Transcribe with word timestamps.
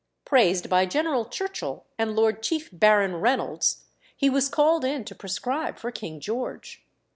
Praised 0.25 0.67
by 0.67 0.87
General 0.87 1.25
Churchill 1.25 1.85
and 1.95 2.15
Lord 2.15 2.41
Chief 2.41 2.69
Baron 2.73 3.17
Reynolds, 3.17 3.83
he 4.17 4.31
was 4.31 4.49
called 4.49 4.83
in 4.83 5.05
to 5.05 5.13
prescribe 5.13 5.77
for 5.77 5.91
King 5.91 6.19
George. 6.19 6.83